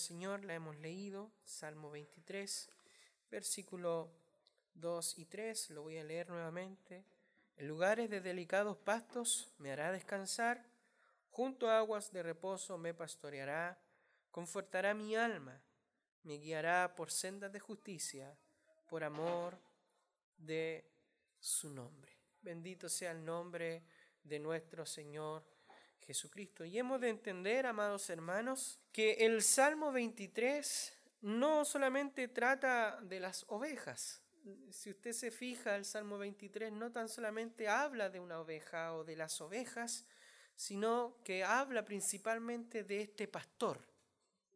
[0.00, 2.70] Señor la hemos leído, Salmo 23,
[3.30, 4.10] versículo
[4.74, 7.04] 2 y 3, lo voy a leer nuevamente.
[7.56, 10.64] En lugares de delicados pastos me hará descansar,
[11.28, 13.78] junto a aguas de reposo me pastoreará,
[14.30, 15.60] confortará mi alma,
[16.22, 18.36] me guiará por sendas de justicia,
[18.88, 19.58] por amor
[20.38, 20.90] de
[21.38, 22.16] su nombre.
[22.40, 23.84] Bendito sea el nombre
[24.24, 25.44] de nuestro Señor
[26.10, 26.64] Jesucristo.
[26.64, 33.44] Y hemos de entender, amados hermanos, que el Salmo 23 no solamente trata de las
[33.46, 34.20] ovejas.
[34.72, 39.04] Si usted se fija, el Salmo 23 no tan solamente habla de una oveja o
[39.04, 40.04] de las ovejas,
[40.56, 43.78] sino que habla principalmente de este pastor,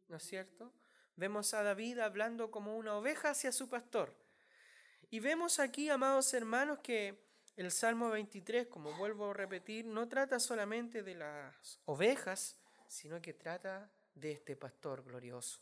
[0.09, 0.73] ¿no es cierto?
[1.15, 4.13] Vemos a David hablando como una oveja hacia su pastor.
[5.09, 7.24] Y vemos aquí, amados hermanos, que
[7.55, 13.33] el Salmo 23, como vuelvo a repetir, no trata solamente de las ovejas, sino que
[13.33, 15.61] trata de este pastor glorioso.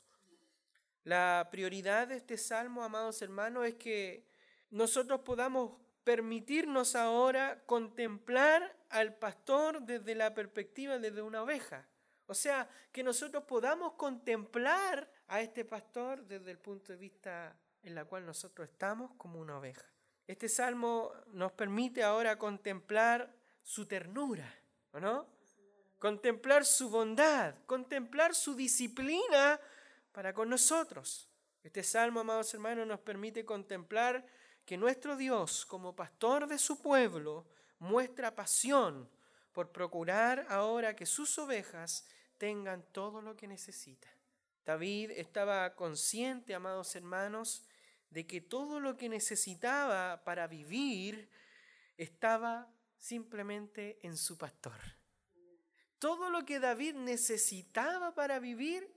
[1.03, 4.25] La prioridad de este salmo, amados hermanos, es que
[4.71, 11.87] nosotros podamos permitirnos ahora contemplar al pastor desde la perspectiva desde una oveja.
[12.25, 17.95] O sea, que nosotros podamos contemplar a este pastor desde el punto de vista en
[17.95, 19.92] la cual nosotros estamos como una oveja.
[20.27, 24.53] Este salmo nos permite ahora contemplar su ternura,
[24.91, 25.27] ¿o no?
[25.99, 29.59] Contemplar su bondad, contemplar su disciplina
[30.11, 31.29] para con nosotros.
[31.63, 34.25] Este salmo, amados hermanos, nos permite contemplar
[34.65, 37.45] que nuestro Dios, como pastor de su pueblo,
[37.79, 39.09] muestra pasión
[39.51, 42.05] por procurar ahora que sus ovejas
[42.37, 44.11] tengan todo lo que necesitan.
[44.65, 47.65] David estaba consciente, amados hermanos,
[48.13, 51.29] de que todo lo que necesitaba para vivir
[51.97, 54.79] estaba simplemente en su pastor.
[55.99, 58.89] Todo lo que David necesitaba para vivir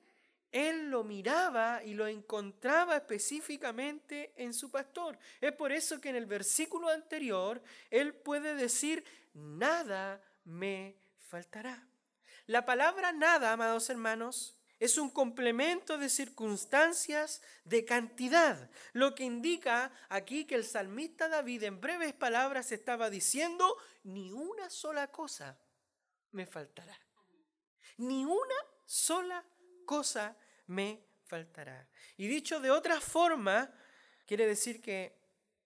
[0.53, 5.19] él lo miraba y lo encontraba específicamente en su pastor.
[5.41, 11.87] Es por eso que en el versículo anterior él puede decir, nada me faltará.
[12.47, 19.92] La palabra nada, amados hermanos, es un complemento de circunstancias de cantidad, lo que indica
[20.09, 25.59] aquí que el salmista David en breves palabras estaba diciendo, ni una sola cosa
[26.32, 26.98] me faltará.
[27.98, 28.54] Ni una
[28.84, 29.44] sola
[29.87, 31.88] cosa me faltará.
[32.16, 33.72] Y dicho de otra forma,
[34.26, 35.16] quiere decir que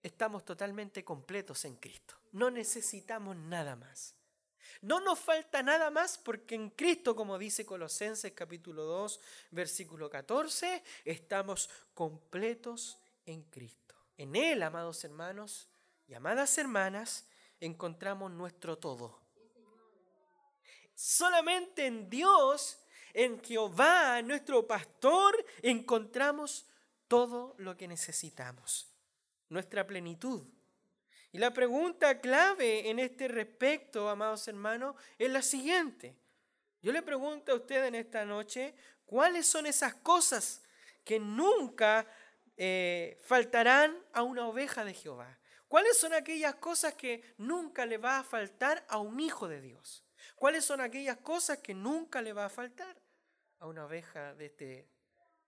[0.03, 2.15] estamos totalmente completos en Cristo.
[2.33, 4.15] No necesitamos nada más.
[4.83, 9.21] No nos falta nada más porque en Cristo, como dice Colosenses capítulo 2,
[9.51, 13.95] versículo 14, estamos completos en Cristo.
[14.17, 15.69] En Él, amados hermanos
[16.07, 17.27] y amadas hermanas,
[17.61, 19.21] encontramos nuestro todo.
[20.95, 22.81] Solamente en Dios
[23.13, 26.67] en Jehová, nuestro pastor, encontramos
[27.09, 28.89] todo lo que necesitamos,
[29.49, 30.47] nuestra plenitud.
[31.33, 36.17] Y la pregunta clave en este respecto, amados hermanos, es la siguiente.
[36.83, 38.75] Yo le pregunto a usted en esta noche,
[39.05, 40.63] ¿cuáles son esas cosas
[41.05, 42.07] que nunca
[42.57, 45.39] eh, faltarán a una oveja de Jehová?
[45.69, 50.05] ¿Cuáles son aquellas cosas que nunca le va a faltar a un hijo de Dios?
[50.35, 53.01] ¿Cuáles son aquellas cosas que nunca le va a faltar
[53.61, 54.89] a una oveja de este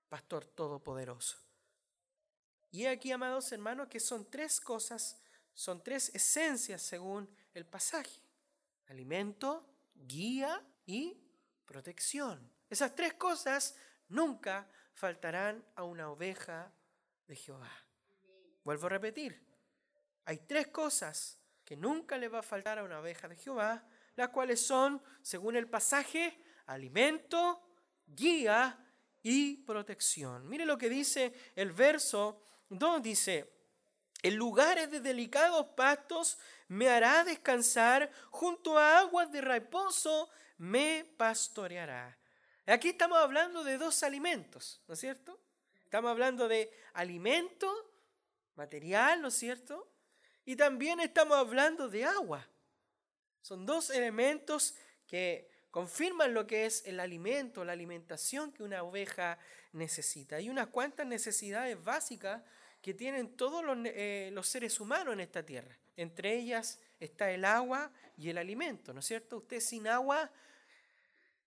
[0.08, 1.38] pastor todopoderoso?
[2.70, 5.21] Y aquí, amados hermanos, que son tres cosas,
[5.54, 8.20] son tres esencias según el pasaje.
[8.86, 11.16] Alimento, guía y
[11.64, 12.50] protección.
[12.68, 13.76] Esas tres cosas
[14.08, 16.72] nunca faltarán a una oveja
[17.26, 17.70] de Jehová.
[18.64, 19.42] Vuelvo a repetir.
[20.24, 23.86] Hay tres cosas que nunca le va a faltar a una oveja de Jehová
[24.16, 27.62] las cuales son, según el pasaje, alimento,
[28.06, 28.78] guía
[29.22, 30.48] y protección.
[30.48, 33.51] Mire lo que dice el verso 2, dice,
[34.22, 36.38] en lugares de delicados pastos
[36.68, 42.16] me hará descansar, junto a aguas de reposo me pastoreará.
[42.66, 45.40] Aquí estamos hablando de dos alimentos, ¿no es cierto?
[45.84, 47.70] Estamos hablando de alimento
[48.54, 49.92] material, ¿no es cierto?
[50.44, 52.48] Y también estamos hablando de agua.
[53.42, 54.76] Son dos elementos
[55.06, 59.38] que confirman lo que es el alimento, la alimentación que una oveja
[59.72, 60.36] necesita.
[60.36, 62.42] Hay unas cuantas necesidades básicas
[62.82, 65.78] que tienen todos los, eh, los, seres humanos en esta tierra.
[65.96, 69.38] Entre ellas está el agua y el alimento, ¿no es cierto?
[69.38, 70.30] Usted sin agua,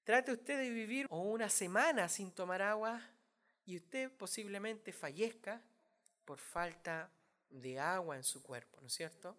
[0.06, 3.02] trate usted de vivir una semana sin tomar agua
[3.66, 5.62] y usted posiblemente fallezca
[6.24, 7.12] por falta
[7.50, 9.36] de agua en su cuerpo, ¿no es cierto?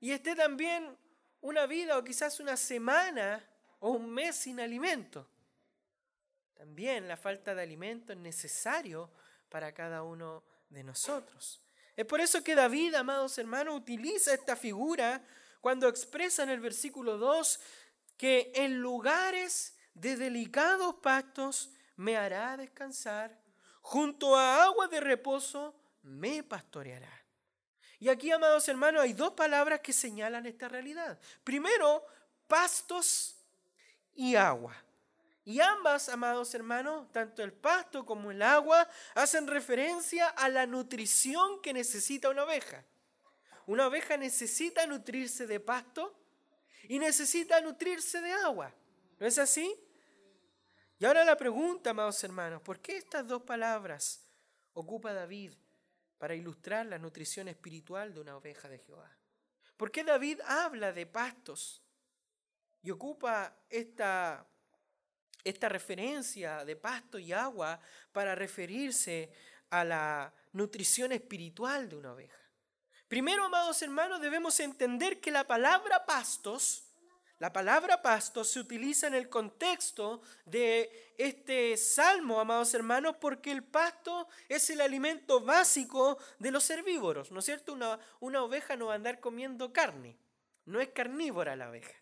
[0.00, 0.96] Y esté también
[1.42, 3.44] una vida o quizás una semana
[3.80, 5.28] o un mes sin alimento.
[6.54, 9.10] también la falta de alimento es necesario
[9.48, 11.60] para cada uno de nosotros.
[11.96, 15.22] Es por eso que David, amados hermanos, utiliza esta figura
[15.60, 17.60] cuando expresa en el versículo 2
[18.16, 23.38] que en lugares de delicados pactos me hará descansar,
[23.82, 27.20] junto a agua de reposo me pastoreará.
[27.98, 31.18] Y aquí, amados hermanos, hay dos palabras que señalan esta realidad.
[31.44, 32.02] Primero,
[32.46, 33.36] pastos
[34.14, 34.74] y agua.
[35.50, 41.60] Y ambas, amados hermanos, tanto el pasto como el agua, hacen referencia a la nutrición
[41.60, 42.84] que necesita una oveja.
[43.66, 46.16] Una oveja necesita nutrirse de pasto
[46.84, 48.72] y necesita nutrirse de agua.
[49.18, 49.76] ¿No es así?
[51.00, 54.20] Y ahora la pregunta, amados hermanos, ¿por qué estas dos palabras
[54.72, 55.52] ocupa David
[56.18, 59.10] para ilustrar la nutrición espiritual de una oveja de Jehová?
[59.76, 61.82] ¿Por qué David habla de pastos
[62.82, 64.46] y ocupa esta,
[65.44, 67.80] esta referencia de pasto y agua
[68.12, 69.30] para referirse
[69.70, 72.40] a la nutrición espiritual de una oveja?
[73.10, 76.84] Primero, amados hermanos, debemos entender que la palabra pastos,
[77.40, 83.64] la palabra pastos se utiliza en el contexto de este salmo, amados hermanos, porque el
[83.64, 87.72] pasto es el alimento básico de los herbívoros, ¿no es cierto?
[87.72, 90.16] Una, una oveja no va a andar comiendo carne,
[90.66, 91.99] no es carnívora la oveja.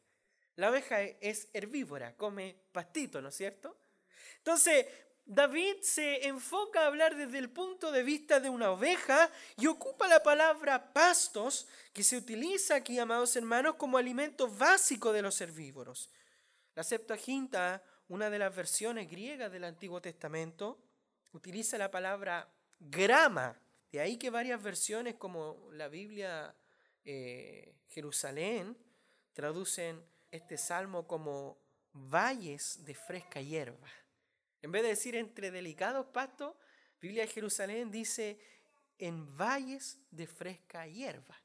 [0.58, 3.78] La oveja es herbívora, come pastito, ¿no es cierto?
[4.38, 4.86] Entonces,
[5.24, 10.08] David se enfoca a hablar desde el punto de vista de una oveja y ocupa
[10.08, 16.10] la palabra pastos, que se utiliza aquí, amados hermanos, como alimento básico de los herbívoros.
[16.74, 20.82] La Septuaginta, una de las versiones griegas del Antiguo Testamento,
[21.30, 23.56] utiliza la palabra grama.
[23.92, 26.52] De ahí que varias versiones, como la Biblia
[27.04, 28.76] eh, Jerusalén,
[29.34, 31.58] traducen este salmo como
[31.92, 33.88] valles de fresca hierba.
[34.62, 36.54] En vez de decir entre delicados pastos,
[37.00, 38.40] Biblia de Jerusalén dice
[38.98, 41.40] en valles de fresca hierba.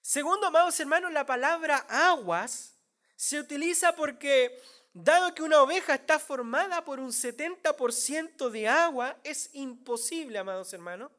[0.00, 2.76] Segundo, amados hermanos, la palabra aguas
[3.16, 4.60] se utiliza porque,
[4.92, 11.10] dado que una oveja está formada por un 70% de agua, es imposible, amados hermanos,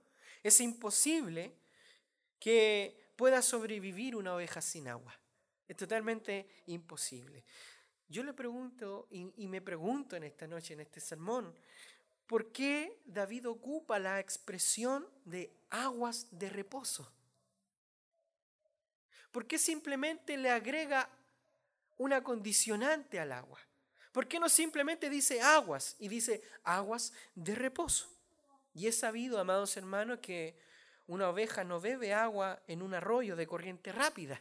[0.44, 1.56] es imposible
[2.40, 5.18] que pueda sobrevivir una oveja sin agua.
[5.68, 7.44] Es totalmente imposible.
[8.08, 11.54] Yo le pregunto y, me pregunto en esta noche, en este sermón,
[12.28, 17.12] ¿por qué David ocupa la expresión de aguas de reposo?
[19.32, 21.10] ¿Por qué simplemente le agrega
[21.98, 23.60] una condicionante al agua?
[24.12, 28.14] ¿Por qué no simplemente dice aguas y dice aguas de reposo?
[28.76, 30.56] Y es sabido, amados hermanos, que
[31.08, 34.40] una oveja no bebe agua en un arroyo de corriente rápida.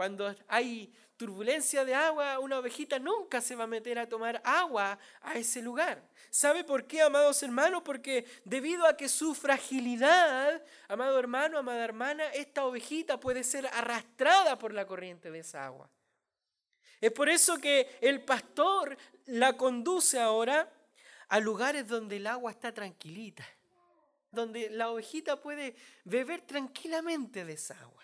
[0.00, 4.98] Cuando hay turbulencia de agua, una ovejita nunca se va a meter a tomar agua
[5.20, 6.02] a ese lugar.
[6.30, 7.82] ¿Sabe por qué, amados hermanos?
[7.84, 14.58] Porque debido a que su fragilidad, amado hermano, amada hermana, esta ovejita puede ser arrastrada
[14.58, 15.90] por la corriente de esa agua.
[16.98, 18.96] Es por eso que el pastor
[19.26, 20.66] la conduce ahora
[21.28, 23.46] a lugares donde el agua está tranquilita,
[24.30, 28.00] donde la ovejita puede beber tranquilamente de esa agua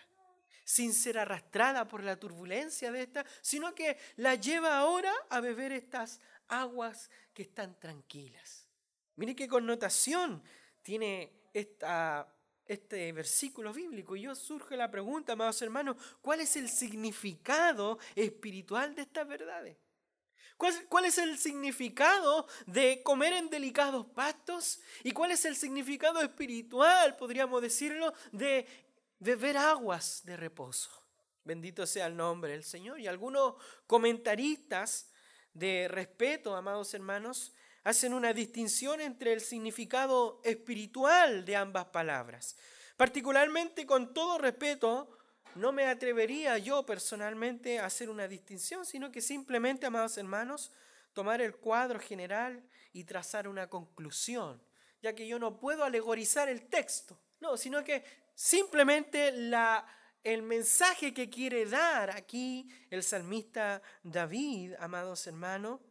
[0.67, 5.71] sin ser arrastrada por la turbulencia de esta, sino que la lleva ahora a beber
[5.71, 6.19] estas
[6.49, 8.67] aguas que están tranquilas.
[9.15, 10.43] Mire qué connotación
[10.81, 12.27] tiene esta,
[12.65, 14.17] este versículo bíblico.
[14.17, 19.77] Y yo surge la pregunta, amados hermanos, ¿cuál es el significado espiritual de estas verdades?
[20.57, 24.81] ¿Cuál, ¿Cuál, es el significado de comer en delicados pastos?
[25.03, 28.67] ¿Y cuál es el significado espiritual, podríamos decirlo, de
[29.19, 30.89] beber aguas de reposo.
[31.43, 32.99] Bendito sea el nombre del Señor.
[32.99, 33.55] Y algunos
[33.85, 35.09] comentaristas
[35.53, 42.57] de respeto, amados hermanos, hacen una distinción entre el significado espiritual de ambas palabras.
[42.97, 45.17] Particularmente con todo respeto,
[45.55, 50.71] no me atrevería yo personalmente a hacer una distinción, sino que simplemente, amados hermanos,
[51.13, 54.61] tomar el cuadro general y trazar una conclusión,
[55.01, 58.03] ya que yo no puedo alegorizar el texto, no, sino que
[58.39, 59.29] Simplemente
[60.23, 65.81] el mensaje que quiere dar aquí el salmista David, amados hermanos,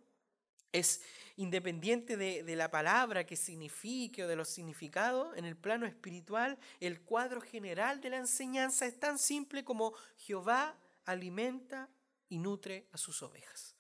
[0.71, 1.03] es
[1.35, 6.57] independiente de, de, la palabra que signifique o de los significados, en el plano espiritual,
[6.79, 11.89] el cuadro general de la enseñanza es tan simple como Jehová alimenta
[12.29, 13.75] y nutre a sus ovejas.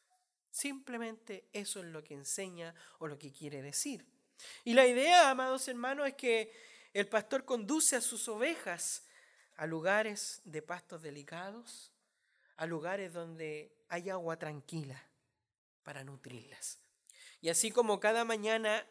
[0.50, 4.04] Simplemente eso es lo que enseña o lo que quiere decir.
[4.64, 9.02] Y la idea, amados hermanos, es que el pastor conduce a sus ovejas
[9.56, 11.92] a lugares de pastos delicados,
[12.56, 15.02] a lugares donde hay agua tranquila
[15.82, 16.78] para nutrirlas.
[17.42, 18.82] Y así como cada mañana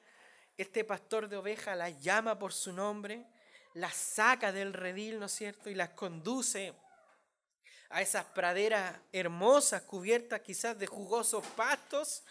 [0.56, 3.26] este pastor de ovejas las llama por su nombre,
[3.74, 5.72] las saca del redil, ¿no es cierto?
[5.72, 6.76] Y las conduce
[7.90, 12.24] a esas praderas hermosas, cubiertas quizás de jugosos pastos,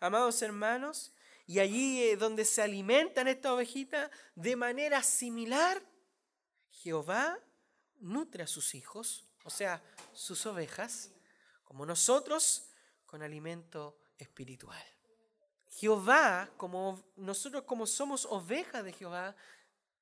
[0.00, 1.12] amados hermanos,
[1.50, 5.82] y allí eh, donde se alimentan estas ovejitas, de manera similar,
[6.70, 7.40] Jehová
[7.98, 11.10] nutre a sus hijos, o sea, sus ovejas,
[11.64, 12.70] como nosotros,
[13.04, 14.80] con alimento espiritual.
[15.70, 19.34] Jehová, como nosotros como somos ovejas de Jehová,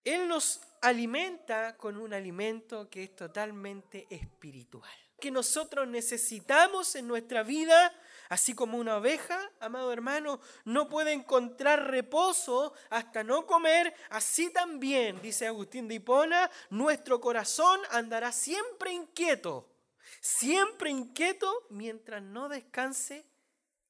[0.05, 7.42] Él nos alimenta con un alimento que es totalmente espiritual, que nosotros necesitamos en nuestra
[7.42, 7.92] vida,
[8.28, 15.20] así como una oveja, amado hermano, no puede encontrar reposo hasta no comer, así también,
[15.20, 19.68] dice Agustín de Hipona, nuestro corazón andará siempre inquieto,
[20.20, 23.25] siempre inquieto mientras no descanse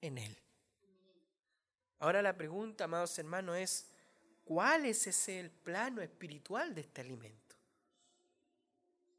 [0.00, 0.37] en Él.
[1.99, 3.87] Ahora la pregunta, amados hermanos, es,
[4.44, 7.48] ¿cuál es ese el plano espiritual de este alimento?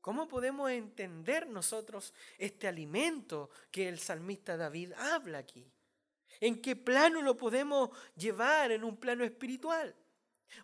[0.01, 5.69] ¿Cómo podemos entender nosotros este alimento que el salmista David habla aquí?
[6.39, 9.93] ¿En qué plano lo podemos llevar en un plano espiritual?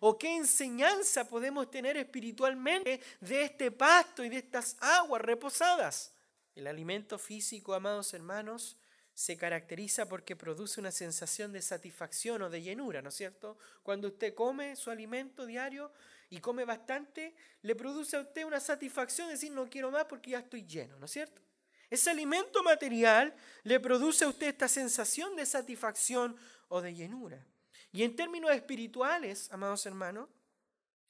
[0.00, 6.12] ¿O qué enseñanza podemos tener espiritualmente de este pasto y de estas aguas reposadas?
[6.54, 8.78] El alimento físico, amados hermanos,
[9.12, 13.58] se caracteriza porque produce una sensación de satisfacción o de llenura, ¿no es cierto?
[13.82, 15.92] Cuando usted come su alimento diario
[16.28, 20.30] y come bastante, le produce a usted una satisfacción de decir no quiero más porque
[20.30, 21.42] ya estoy lleno, ¿no es cierto?
[21.88, 26.36] Ese alimento material le produce a usted esta sensación de satisfacción
[26.68, 27.46] o de llenura.
[27.92, 30.28] Y en términos espirituales, amados hermanos,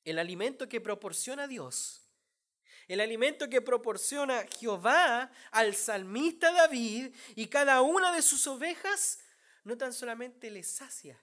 [0.05, 2.07] el alimento que proporciona Dios
[2.89, 9.19] el alimento que proporciona Jehová al salmista David y cada una de sus ovejas,
[9.65, 11.21] no tan solamente le sacia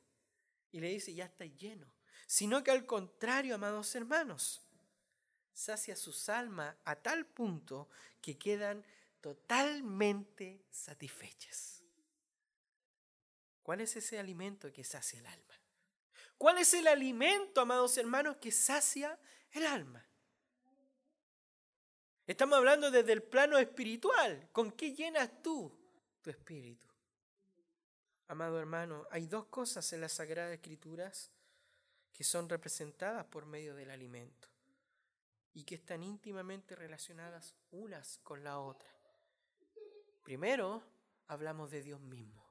[0.72, 1.93] y le dice, ya está lleno,
[2.34, 4.60] sino que al contrario, amados hermanos,
[5.54, 8.84] sacia sus almas a tal punto que quedan
[9.22, 11.84] totalmente satisfechas.
[13.62, 15.54] ¿Cuál es ese alimento que sacia el alma?
[16.40, 19.20] ¿Cuál es el alimento, amados hermanos, que sacia
[19.52, 20.04] el alma?
[22.26, 24.50] Estamos hablando desde el plano espiritual.
[24.52, 25.72] ¿Con qué llenas tú
[26.24, 26.88] tu espíritu?
[28.28, 31.30] Amado hermano, hay dos cosas en las Sagradas Escrituras
[32.14, 34.48] que son representadas por medio del alimento
[35.54, 38.90] y que están íntimamente relacionadas unas con la otra.
[40.24, 40.84] Primero,
[41.28, 42.44] hablamos de Dios mismo.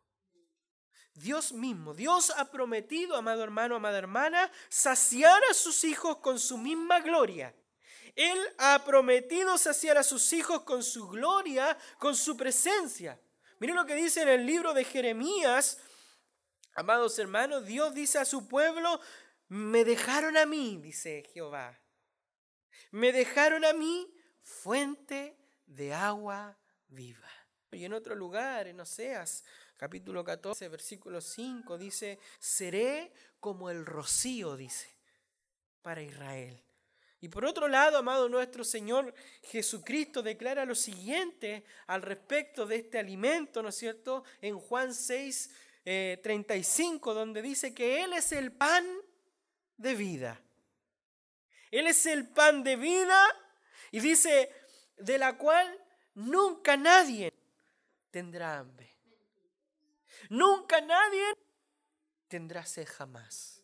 [1.14, 6.56] Dios mismo, Dios ha prometido, amado hermano, amada hermana, saciar a sus hijos con su
[6.56, 7.54] misma gloria.
[8.14, 13.20] Él ha prometido saciar a sus hijos con su gloria, con su presencia.
[13.58, 15.78] Miren lo que dice en el libro de Jeremías.
[16.74, 19.00] Amados hermanos, Dios dice a su pueblo,
[19.52, 21.78] me dejaron a mí, dice Jehová.
[22.90, 27.28] Me dejaron a mí fuente de agua viva.
[27.70, 29.44] Y en otro lugar, en Oseas,
[29.76, 34.96] capítulo 14, versículo 5, dice, seré como el rocío, dice,
[35.82, 36.58] para Israel.
[37.20, 42.98] Y por otro lado, amado nuestro Señor Jesucristo declara lo siguiente al respecto de este
[42.98, 44.24] alimento, ¿no es cierto?
[44.40, 45.50] En Juan 6,
[45.84, 49.01] 35, eh, donde dice que Él es el pan
[49.76, 50.40] de vida.
[51.70, 53.24] Él es el pan de vida
[53.90, 54.50] y dice,
[54.98, 55.78] de la cual
[56.14, 57.32] nunca nadie
[58.10, 58.90] tendrá hambre.
[60.28, 61.24] Nunca nadie
[62.28, 63.62] tendrá sed jamás.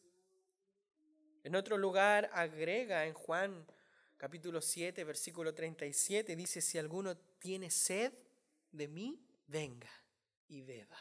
[1.45, 3.67] En otro lugar agrega en Juan
[4.17, 8.13] capítulo 7, versículo 37, dice, si alguno tiene sed
[8.73, 9.91] de mí, venga
[10.49, 10.99] y beba.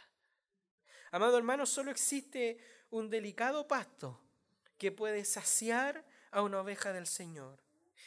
[1.12, 2.60] Amado hermano, solo existe
[2.92, 4.27] un delicado pasto
[4.78, 7.60] que puede saciar a una oveja del Señor.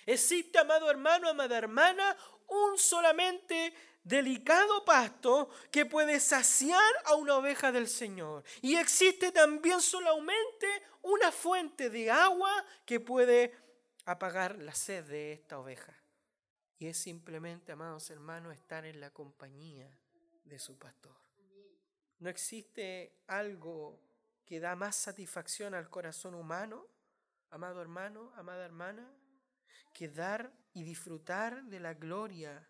[0.07, 7.71] Existe, amado hermano, amada hermana, un solamente delicado pasto que puede saciar a una oveja
[7.71, 8.45] del Señor.
[8.63, 10.67] Y existe también solamente
[11.03, 13.55] una fuente de agua que puede
[14.05, 15.95] apagar la sed de esta oveja.
[16.79, 19.91] Y es simplemente, amados hermanos, estar en la compañía
[20.45, 21.15] de su pastor.
[22.19, 23.99] No existe algo
[24.51, 26.85] que da más satisfacción al corazón humano,
[27.51, 29.09] amado hermano, amada hermana,
[29.93, 32.69] que dar y disfrutar de la gloria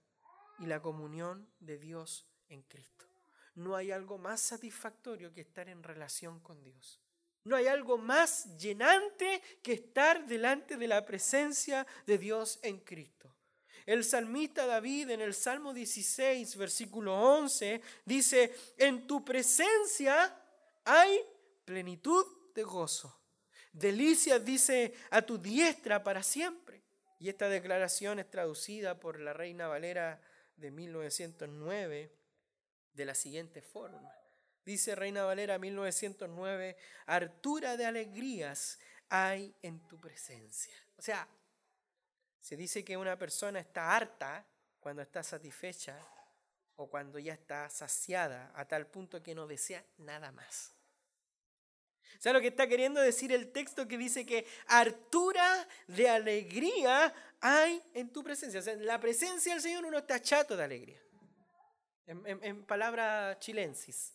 [0.59, 3.07] y la comunión de Dios en Cristo.
[3.55, 7.01] No hay algo más satisfactorio que estar en relación con Dios.
[7.45, 13.35] No hay algo más llenante que estar delante de la presencia de Dios en Cristo.
[13.87, 20.37] El salmista David en el Salmo 16, versículo 11, dice, en tu presencia
[20.85, 21.19] hay
[21.71, 23.17] plenitud de gozo.
[23.73, 26.83] Delicias dice a tu diestra para siempre.
[27.21, 30.21] Y esta declaración es traducida por la Reina Valera
[30.57, 32.13] de 1909
[32.93, 34.13] de la siguiente forma.
[34.65, 40.75] Dice Reina Valera 1909, hartura de alegrías hay en tu presencia.
[40.97, 41.29] O sea,
[42.41, 44.45] se dice que una persona está harta
[44.81, 46.05] cuando está satisfecha
[46.75, 50.80] o cuando ya está saciada a tal punto que no desea nada más.
[52.19, 57.83] ¿Sabes lo que está queriendo decir el texto que dice que hartura de alegría hay
[57.95, 58.61] en tu presencia?
[58.61, 61.01] O sea, en la presencia del Señor uno está chato de alegría.
[62.07, 64.15] En, en palabra chilensis.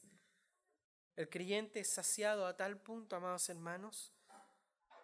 [1.15, 4.11] El creyente es saciado a tal punto, amados hermanos,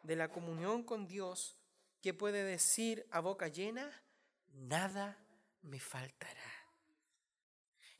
[0.04, 1.58] de la comunión con Dios
[2.02, 4.04] que puede decir a boca llena,
[4.54, 5.18] nada
[5.62, 6.61] me faltará.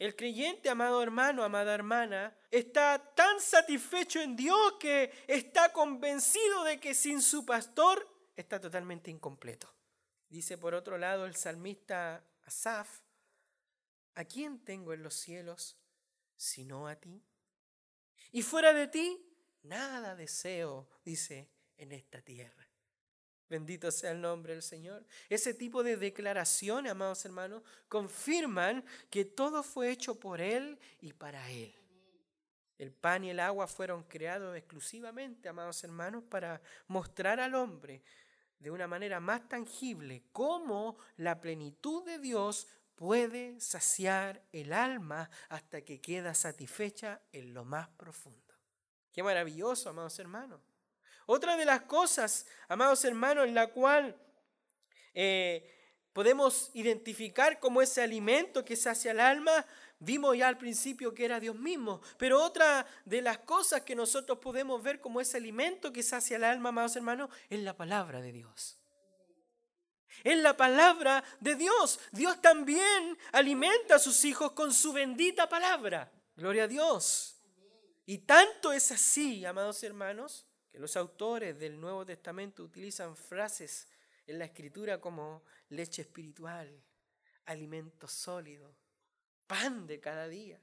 [0.02, 6.80] El creyente, amado hermano, amada hermana, está tan satisfecho en Dios que está convencido de
[6.80, 9.72] que sin su pastor está totalmente incompleto.
[10.28, 13.02] Dice por otro lado el salmista Asaf,
[14.16, 15.78] ¿a quién tengo en los cielos
[16.36, 17.24] sino a ti?
[18.32, 19.24] Y fuera de ti,
[19.62, 22.71] nada deseo, dice, en esta tierra.
[23.52, 25.06] Bendito sea el nombre del Señor.
[25.28, 31.52] Ese tipo de declaraciones, amados hermanos, confirman que todo fue hecho por Él y para
[31.52, 31.76] Él.
[32.78, 38.02] El pan y el agua fueron creados exclusivamente, amados hermanos, para mostrar al hombre
[38.58, 45.82] de una manera más tangible cómo la plenitud de Dios puede saciar el alma hasta
[45.82, 48.56] que queda satisfecha en lo más profundo.
[49.12, 50.71] Qué maravilloso, amados hermanos.
[51.34, 54.18] Otra de las cosas, amados hermanos, en la cual
[55.14, 55.66] eh,
[56.12, 59.66] podemos identificar como ese alimento que sacia el alma,
[60.00, 64.40] vimos ya al principio que era Dios mismo, pero otra de las cosas que nosotros
[64.40, 68.34] podemos ver como ese alimento que sacia el alma, amados hermanos, es la palabra de
[68.34, 68.78] Dios.
[70.26, 72.02] Es la palabra de Dios.
[72.12, 76.12] Dios también alimenta a sus hijos con su bendita palabra.
[76.36, 77.42] Gloria a Dios.
[78.06, 83.88] Y tanto es así, amados hermanos, que los autores del Nuevo Testamento utilizan frases
[84.26, 86.82] en la escritura como leche espiritual,
[87.46, 88.74] alimento sólido,
[89.48, 90.62] pan de cada día,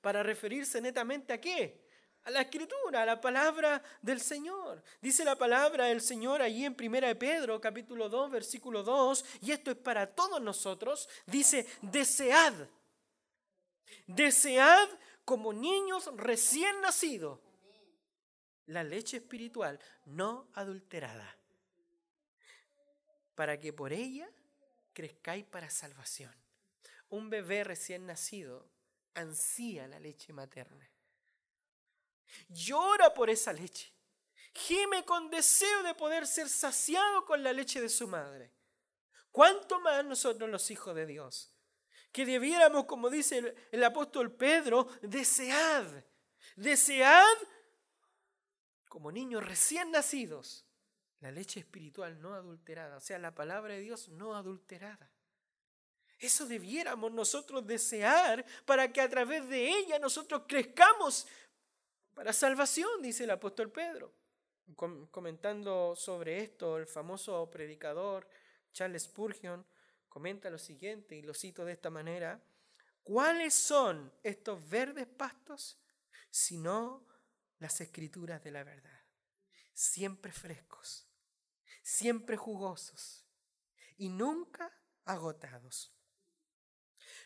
[0.00, 1.82] para referirse netamente a qué?
[2.22, 4.82] A la escritura, a la palabra del Señor.
[5.00, 9.50] Dice la palabra del Señor allí en 1 de Pedro, capítulo 2, versículo 2, y
[9.50, 12.54] esto es para todos nosotros, dice, desead,
[14.06, 14.88] desead
[15.24, 17.40] como niños recién nacidos
[18.66, 21.36] la leche espiritual no adulterada,
[23.34, 24.28] para que por ella
[24.92, 26.34] crezcáis para salvación.
[27.10, 28.68] Un bebé recién nacido
[29.14, 30.88] ansía la leche materna.
[32.48, 33.92] Llora por esa leche.
[34.54, 38.52] Gime con deseo de poder ser saciado con la leche de su madre.
[39.30, 41.52] ¿Cuánto más nosotros los hijos de Dios?
[42.12, 46.04] Que debiéramos, como dice el, el apóstol Pedro, desead,
[46.54, 47.36] desead
[48.94, 50.64] como niños recién nacidos,
[51.18, 55.10] la leche espiritual no adulterada, o sea, la palabra de Dios no adulterada.
[56.20, 61.26] Eso debiéramos nosotros desear para que a través de ella nosotros crezcamos
[62.14, 64.14] para salvación, dice el apóstol Pedro.
[65.10, 68.28] Comentando sobre esto, el famoso predicador
[68.72, 69.66] Charles Spurgeon
[70.08, 72.40] comenta lo siguiente, y lo cito de esta manera,
[73.02, 75.80] ¿cuáles son estos verdes pastos?
[76.30, 77.04] Sino
[77.64, 79.00] las escrituras de la verdad.
[79.72, 81.08] Siempre frescos,
[81.82, 83.24] siempre jugosos
[83.96, 84.70] y nunca
[85.06, 85.90] agotados.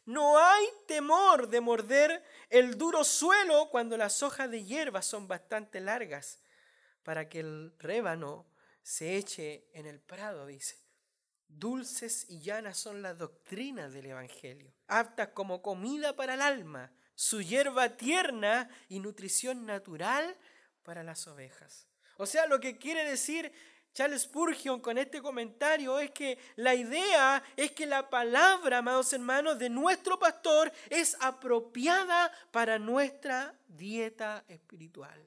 [0.05, 5.81] No hay temor de morder el duro suelo cuando las hojas de hierba son bastante
[5.81, 6.38] largas
[7.03, 8.46] para que el rébano
[8.81, 10.79] se eche en el prado, dice.
[11.48, 17.42] Dulces y llanas son las doctrinas del Evangelio, aptas como comida para el alma, su
[17.42, 20.37] hierba tierna y nutrición natural
[20.85, 21.88] para las ovejas.
[22.16, 23.50] O sea, lo que quiere decir
[23.92, 29.59] Charles Spurgeon con este comentario es que la idea es que la palabra, amados hermanos,
[29.59, 35.20] de nuestro pastor es apropiada para nuestra dieta espiritual.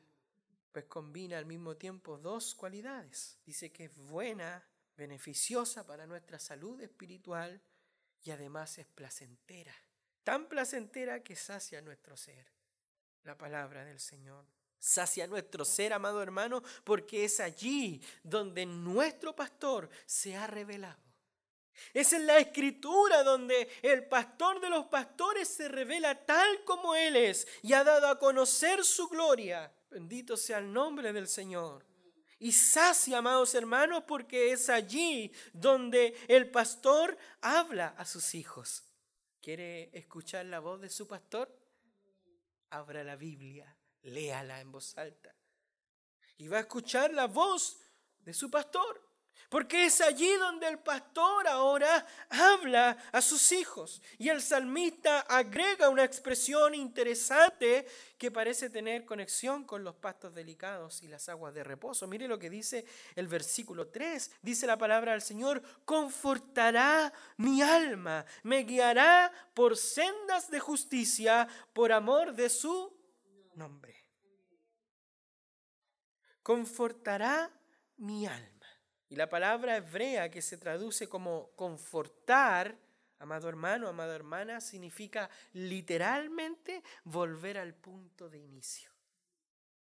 [0.71, 3.37] Pues combina al mismo tiempo dos cualidades.
[3.45, 7.61] Dice que es buena, beneficiosa para nuestra salud espiritual
[8.23, 9.75] y además es placentera
[10.23, 12.45] tan placentera que sacia nuestro ser.
[13.23, 14.45] La palabra del Señor.
[14.79, 20.99] Sacia nuestro ser, amado hermano, porque es allí donde nuestro pastor se ha revelado.
[21.93, 27.15] Es en la escritura donde el pastor de los pastores se revela tal como Él
[27.15, 29.71] es y ha dado a conocer su gloria.
[29.89, 31.85] Bendito sea el nombre del Señor.
[32.39, 38.83] Y sacia, amados hermanos, porque es allí donde el pastor habla a sus hijos.
[39.41, 41.51] ¿Quiere escuchar la voz de su pastor?
[42.69, 45.35] Abra la Biblia, léala en voz alta.
[46.37, 47.81] Y va a escuchar la voz
[48.19, 49.10] de su pastor.
[49.51, 54.01] Porque es allí donde el pastor ahora habla a sus hijos.
[54.17, 57.85] Y el salmista agrega una expresión interesante
[58.17, 62.07] que parece tener conexión con los pastos delicados y las aguas de reposo.
[62.07, 64.31] Mire lo que dice el versículo 3.
[64.41, 71.91] Dice la palabra del Señor, confortará mi alma, me guiará por sendas de justicia por
[71.91, 72.97] amor de su
[73.55, 74.01] nombre.
[76.41, 77.51] Confortará
[77.97, 78.50] mi alma.
[79.11, 82.77] Y la palabra hebrea que se traduce como confortar,
[83.19, 88.89] amado hermano, amada hermana, significa literalmente volver al punto de inicio.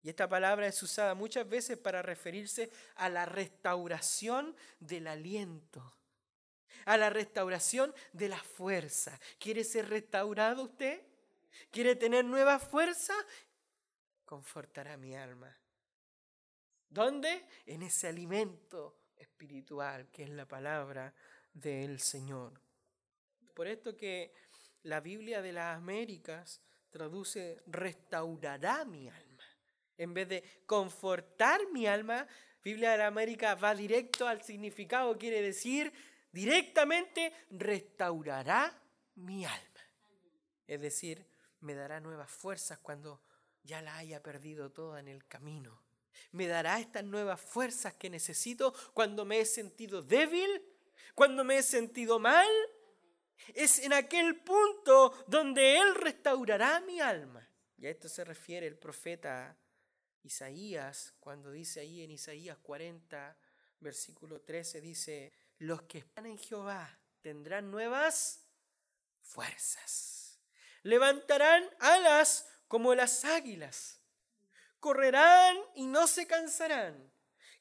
[0.02, 5.94] Y esta palabra es usada muchas veces para referirse a la restauración del aliento,
[6.86, 9.20] a la restauración de la fuerza.
[9.40, 11.02] ¿Quiere ser restaurado usted?
[11.70, 13.14] ¿Quiere tener nueva fuerza?
[14.24, 15.54] Confortará mi alma.
[16.88, 17.46] ¿Dónde?
[17.66, 21.14] En ese alimento espiritual, que es la palabra
[21.54, 22.60] del Señor.
[23.54, 24.34] Por esto que
[24.84, 29.44] la Biblia de las Américas traduce restaurará mi alma.
[29.98, 32.28] En vez de confortar mi alma,
[32.64, 35.92] Biblia de la América va directo al significado, quiere decir
[36.32, 38.80] directamente restaurará
[39.16, 39.82] mi alma.
[40.68, 41.26] Es decir,
[41.62, 43.22] me dará nuevas fuerzas cuando
[43.64, 45.87] ya la haya perdido toda en el camino
[46.32, 50.64] me dará estas nuevas fuerzas que necesito cuando me he sentido débil,
[51.16, 52.48] cuando me he sentido mal.
[53.54, 57.48] Es en aquel punto donde Él restaurará mi alma.
[57.78, 59.58] Y a esto se refiere el profeta
[60.24, 63.38] Isaías, cuando dice ahí en Isaías 40,
[63.80, 68.44] versículo 13, dice, los que están en Jehová tendrán nuevas
[69.22, 70.40] fuerzas.
[70.84, 74.02] Levantarán alas como las águilas
[74.88, 77.12] correrán y no se cansarán,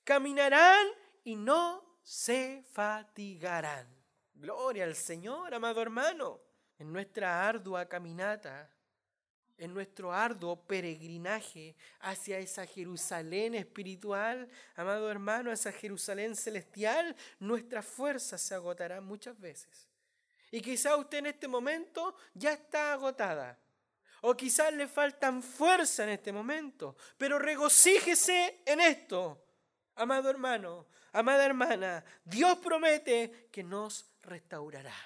[0.04, 0.86] caminarán
[1.24, 3.88] y no se fatigarán.
[4.32, 6.40] Gloria al Señor, amado hermano,
[6.78, 8.70] en nuestra ardua caminata,
[9.58, 18.38] en nuestro arduo peregrinaje hacia esa Jerusalén espiritual, amado hermano, esa Jerusalén celestial, nuestra fuerza
[18.38, 19.88] se agotará muchas veces.
[20.52, 23.58] Y quizá usted en este momento ya está agotada.
[24.28, 29.40] O quizás le faltan fuerza en este momento, pero regocíjese en esto.
[29.94, 34.96] Amado hermano, amada hermana, Dios promete que nos restaurará.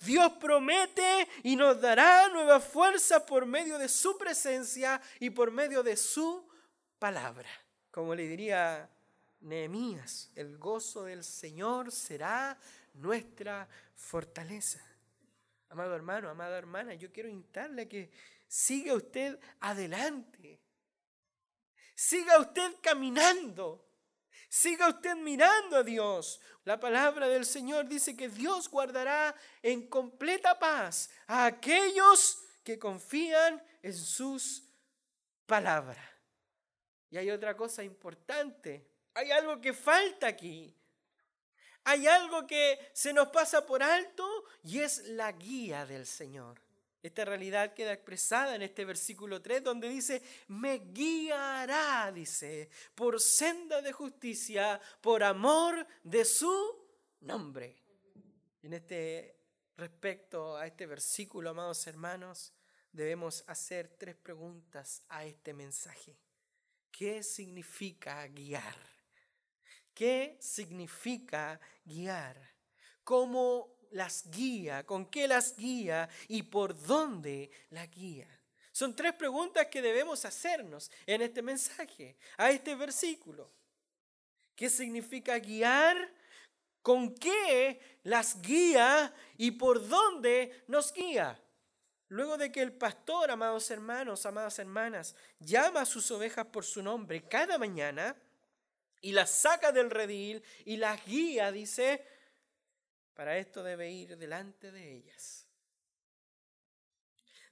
[0.00, 5.82] Dios promete y nos dará nueva fuerza por medio de su presencia y por medio
[5.82, 6.46] de su
[6.98, 7.48] palabra.
[7.90, 8.90] Como le diría
[9.40, 12.58] Nehemías, el gozo del Señor será
[12.92, 14.89] nuestra fortaleza.
[15.70, 18.10] Amado hermano, amada hermana, yo quiero invitarle a que
[18.48, 20.60] siga usted adelante.
[21.94, 23.86] Siga usted caminando.
[24.48, 26.40] Siga usted mirando a Dios.
[26.64, 33.62] La palabra del Señor dice que Dios guardará en completa paz a aquellos que confían
[33.80, 34.64] en sus
[35.46, 36.04] palabras.
[37.10, 38.90] Y hay otra cosa importante.
[39.14, 40.76] Hay algo que falta aquí.
[41.84, 46.60] Hay algo que se nos pasa por alto y es la guía del Señor.
[47.02, 53.80] Esta realidad queda expresada en este versículo 3 donde dice, me guiará, dice, por senda
[53.80, 56.76] de justicia, por amor de su
[57.20, 57.76] nombre.
[58.62, 59.34] En este
[59.78, 62.52] respecto a este versículo, amados hermanos,
[62.92, 66.18] debemos hacer tres preguntas a este mensaje.
[66.90, 68.76] ¿Qué significa guiar?
[70.00, 72.40] ¿Qué significa guiar?
[73.04, 74.86] ¿Cómo las guía?
[74.86, 76.08] ¿Con qué las guía?
[76.26, 78.26] ¿Y por dónde la guía?
[78.72, 83.52] Son tres preguntas que debemos hacernos en este mensaje, a este versículo.
[84.56, 86.10] ¿Qué significa guiar?
[86.80, 89.14] ¿Con qué las guía?
[89.36, 91.38] ¿Y por dónde nos guía?
[92.08, 96.82] Luego de que el pastor, amados hermanos, amadas hermanas, llama a sus ovejas por su
[96.82, 98.16] nombre cada mañana,
[99.00, 102.04] y las saca del redil y las guía, dice,
[103.14, 105.46] para esto debe ir delante de ellas.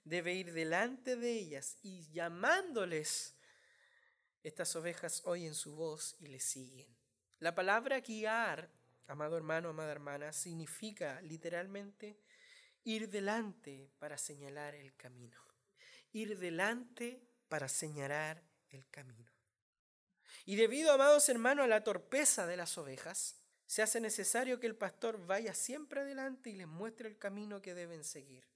[0.05, 3.35] Debe ir delante de ellas y llamándoles,
[4.43, 6.97] estas ovejas oyen su voz y le siguen.
[7.41, 8.71] La palabra guiar,
[9.07, 12.19] amado hermano, amada hermana, significa literalmente
[12.85, 15.39] ir delante para señalar el camino.
[16.13, 19.28] Ir delante para señalar el camino.
[20.49, 24.77] Y debido, amados hermanos, a la torpeza de las ovejas, se hace necesario que el
[24.77, 28.49] pastor vaya siempre adelante y les muestre el camino que deben seguir.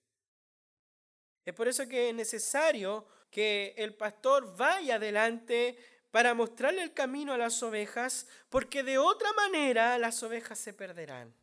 [1.45, 5.77] Es por eso que es necesario que el pastor vaya adelante
[6.11, 11.35] para mostrarle el camino a las ovejas, porque de otra manera las ovejas se perderán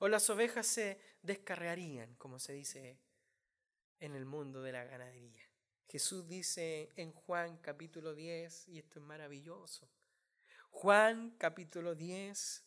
[0.00, 2.98] o las ovejas se descarrearían, como se dice
[4.00, 5.43] en el mundo de la ganadería.
[5.88, 9.88] Jesús dice en Juan capítulo 10, y esto es maravilloso,
[10.70, 12.64] Juan capítulo 10,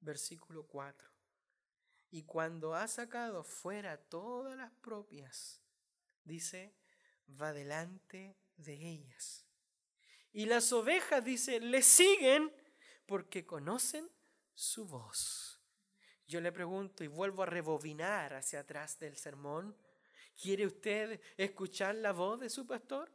[0.00, 1.08] versículo 4,
[2.10, 5.60] y cuando ha sacado fuera todas las propias,
[6.24, 6.74] dice,
[7.40, 9.44] va delante de ellas.
[10.32, 12.52] Y las ovejas, dice, le siguen
[13.06, 14.08] porque conocen
[14.54, 15.60] su voz.
[16.26, 19.76] Yo le pregunto y vuelvo a rebobinar hacia atrás del sermón.
[20.40, 23.10] ¿Quiere usted escuchar la voz de su pastor?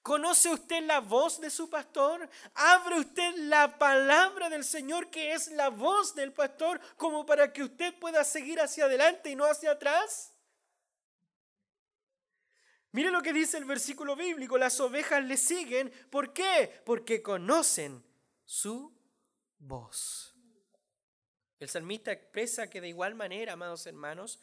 [0.00, 2.28] ¿Conoce usted la voz de su pastor?
[2.54, 7.62] ¿Abre usted la palabra del Señor que es la voz del pastor como para que
[7.62, 10.32] usted pueda seguir hacia adelante y no hacia atrás?
[12.92, 15.90] Mire lo que dice el versículo bíblico, las ovejas le siguen.
[16.10, 16.82] ¿Por qué?
[16.86, 18.04] Porque conocen
[18.44, 18.96] su
[19.58, 20.34] voz.
[21.58, 24.38] El salmista expresa que de igual manera, amados hermanos,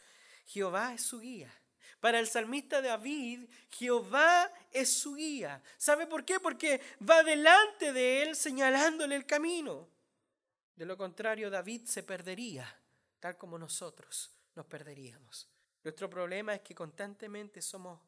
[0.45, 1.60] Jehová es su guía.
[2.01, 5.61] Para el salmista David, Jehová es su guía.
[5.77, 6.39] ¿Sabe por qué?
[6.39, 9.87] Porque va delante de él señalándole el camino.
[10.75, 12.75] De lo contrario, David se perdería,
[13.19, 15.47] tal como nosotros nos perderíamos.
[15.83, 17.99] Nuestro problema es que constantemente somos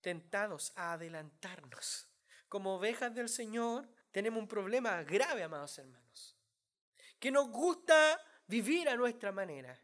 [0.00, 2.06] tentados a adelantarnos.
[2.48, 6.36] Como ovejas del Señor tenemos un problema grave, amados hermanos,
[7.18, 9.76] que nos gusta vivir a nuestra manera.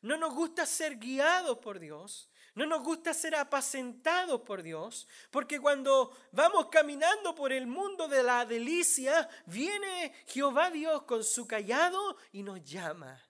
[0.00, 5.60] No nos gusta ser guiados por Dios, no nos gusta ser apacentados por Dios, porque
[5.60, 12.16] cuando vamos caminando por el mundo de la delicia, viene Jehová Dios con su callado
[12.32, 13.20] y nos llama.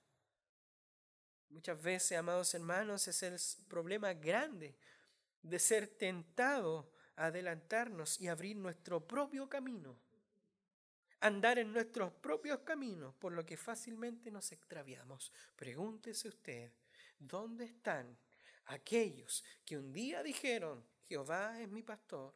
[1.51, 4.77] Muchas veces, amados hermanos, es el problema grande
[5.43, 9.99] de ser tentado a adelantarnos y abrir nuestro propio camino,
[11.21, 15.33] andar en nuestros propios caminos, por lo que fácilmente nos extraviamos.
[15.57, 16.73] Pregúntese usted,
[17.19, 18.17] ¿dónde están
[18.71, 22.35] aquellos que un día dijeron, Jehová es mi pastor?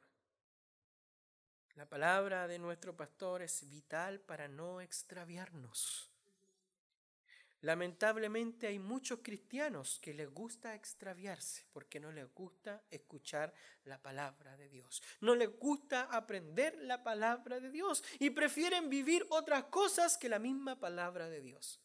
[1.74, 6.10] La palabra de nuestro pastor es vital para no extraviarnos.
[7.62, 14.56] Lamentablemente hay muchos cristianos que les gusta extraviarse porque no les gusta escuchar la palabra
[14.56, 15.02] de Dios.
[15.20, 20.38] No les gusta aprender la palabra de Dios y prefieren vivir otras cosas que la
[20.38, 21.80] misma palabra de Dios.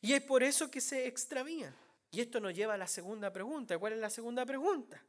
[0.00, 1.76] Y es por eso que se extravían.
[2.10, 3.78] Y esto nos lleva a la segunda pregunta.
[3.78, 5.02] ¿Cuál es la segunda pregunta?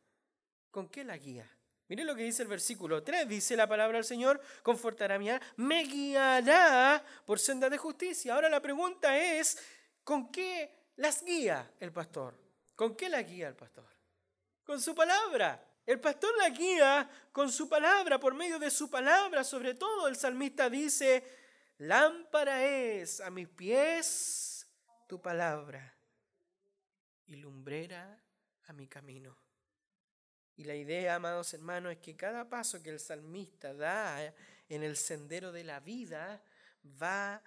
[0.71, 1.49] ¿Con qué la guía?
[1.89, 5.45] Mire lo que dice el versículo 3, dice la palabra del Señor, confortará mi alma,
[5.55, 8.33] me guiará por senda de justicia.
[8.33, 9.57] Ahora la pregunta es,
[10.03, 12.37] ¿con qué las guía el pastor?
[12.75, 13.87] ¿Con qué la guía el pastor?
[14.65, 15.63] Con su palabra.
[15.85, 19.45] El pastor la guía con su palabra, por medio de su palabra.
[19.45, 21.23] Sobre todo el salmista dice,
[21.77, 24.67] lámpara es a mis pies
[25.07, 25.96] tu palabra
[27.27, 28.19] y lumbrera
[28.65, 29.37] a mi camino.
[30.55, 34.33] Y la idea, amados hermanos, es que cada paso que el salmista da
[34.67, 36.41] en el sendero de la vida
[37.01, 37.41] va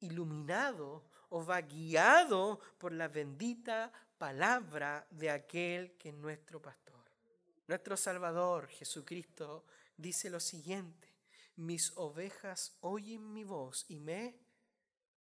[0.00, 6.84] iluminado o va guiado por la bendita palabra de aquel que es nuestro pastor.
[7.66, 9.64] Nuestro Salvador Jesucristo
[9.96, 11.08] dice lo siguiente,
[11.56, 14.38] mis ovejas oyen mi voz y me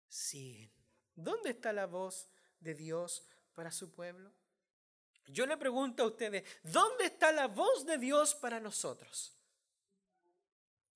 [0.07, 0.71] siguen.
[1.15, 4.31] ¿Dónde está la voz de Dios para su pueblo?
[5.27, 9.33] Yo le pregunto a ustedes, ¿dónde está la voz de Dios para nosotros?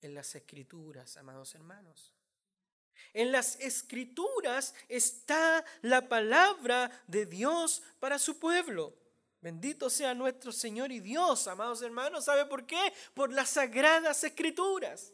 [0.01, 2.13] En las escrituras, amados hermanos.
[3.13, 8.93] En las escrituras está la palabra de Dios para su pueblo.
[9.41, 12.25] Bendito sea nuestro Señor y Dios, amados hermanos.
[12.25, 12.93] ¿Sabe por qué?
[13.13, 15.13] Por las sagradas escrituras.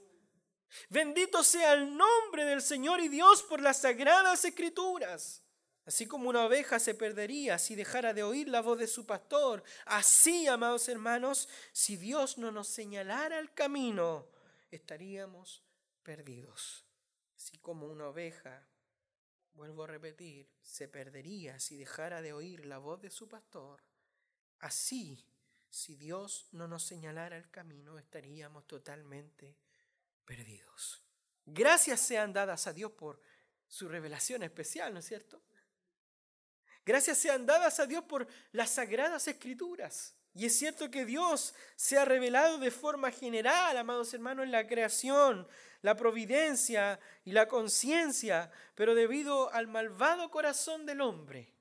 [0.90, 5.44] Bendito sea el nombre del Señor y Dios por las sagradas escrituras.
[5.86, 9.64] Así como una oveja se perdería si dejara de oír la voz de su pastor,
[9.86, 14.28] así, amados hermanos, si Dios no nos señalara el camino,
[14.70, 15.64] estaríamos
[16.04, 16.86] perdidos.
[17.36, 18.68] Así como una oveja,
[19.54, 23.84] vuelvo a repetir, se perdería si dejara de oír la voz de su pastor,
[24.60, 25.26] así,
[25.72, 29.58] si Dios no nos señalara el camino, estaríamos totalmente
[30.26, 31.02] perdidos.
[31.46, 33.20] Gracias sean dadas a Dios por
[33.68, 35.42] su revelación especial, ¿no es cierto?
[36.86, 40.16] Gracias sean dadas a Dios por las sagradas escrituras.
[40.34, 44.66] Y es cierto que Dios se ha revelado de forma general, amados hermanos, en la
[44.66, 45.48] creación,
[45.82, 51.54] la providencia y la conciencia, pero debido al malvado corazón del hombre.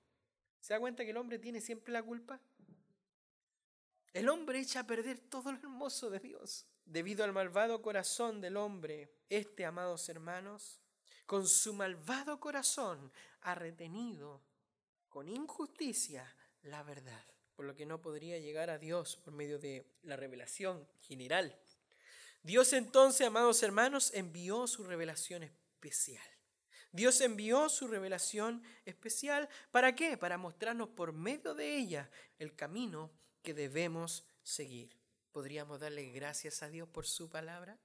[0.60, 2.40] ¿Se da cuenta que el hombre tiene siempre la culpa?
[4.12, 6.66] El hombre echa a perder todo lo hermoso de Dios.
[6.84, 10.80] Debido al malvado corazón del hombre, este, amados hermanos,
[11.26, 14.42] con su malvado corazón ha retenido
[15.10, 17.22] con injusticia la verdad
[17.60, 21.54] por lo que no podría llegar a Dios por medio de la revelación general.
[22.42, 26.24] Dios entonces, amados hermanos, envió su revelación especial.
[26.90, 29.46] Dios envió su revelación especial.
[29.70, 30.16] ¿Para qué?
[30.16, 33.10] Para mostrarnos por medio de ella el camino
[33.42, 34.96] que debemos seguir.
[35.30, 37.78] ¿Podríamos darle gracias a Dios por su palabra?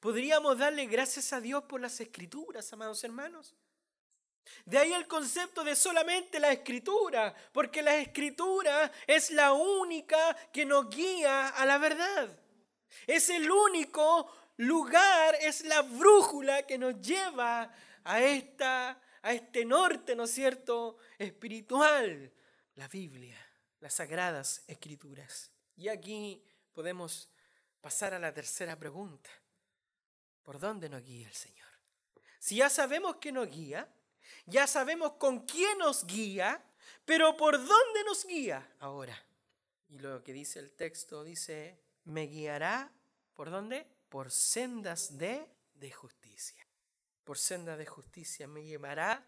[0.00, 3.54] ¿Podríamos darle gracias a Dios por las escrituras, amados hermanos?
[4.64, 10.64] De ahí el concepto de solamente la escritura, porque la escritura es la única que
[10.64, 12.38] nos guía a la verdad.
[13.06, 17.72] Es el único lugar, es la brújula que nos lleva
[18.04, 22.32] a esta a este norte, ¿no es cierto?, espiritual,
[22.74, 23.38] la Biblia,
[23.80, 25.50] las sagradas escrituras.
[25.76, 27.30] Y aquí podemos
[27.80, 29.30] pasar a la tercera pregunta.
[30.42, 31.68] ¿Por dónde nos guía el Señor?
[32.40, 33.88] Si ya sabemos que nos guía,
[34.46, 36.64] ya sabemos con quién nos guía,
[37.04, 39.16] pero ¿por dónde nos guía ahora?
[39.88, 42.92] Y lo que dice el texto dice, me guiará,
[43.34, 43.86] ¿por dónde?
[44.08, 46.66] Por sendas de, de justicia.
[47.24, 49.26] Por sendas de justicia me llevará.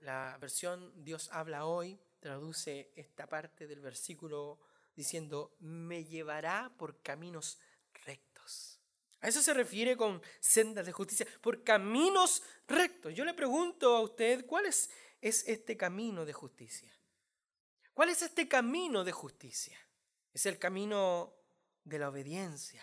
[0.00, 4.60] La versión Dios habla hoy traduce esta parte del versículo
[4.94, 7.58] diciendo, me llevará por caminos.
[9.22, 13.14] A eso se refiere con sendas de justicia, por caminos rectos.
[13.14, 16.92] Yo le pregunto a usted, ¿cuál es, es este camino de justicia?
[17.94, 19.78] ¿Cuál es este camino de justicia?
[20.34, 21.32] Es el camino
[21.84, 22.82] de la obediencia